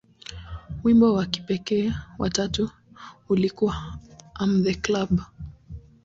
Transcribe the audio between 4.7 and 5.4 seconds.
Club".